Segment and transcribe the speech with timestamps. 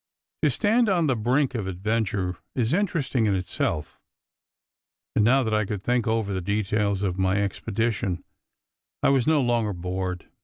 [0.41, 3.99] To stand on the brink of adventure is interesting in itself,
[5.15, 8.23] and now that I could think over the details of my expedition
[9.03, 10.27] I was no longer bored.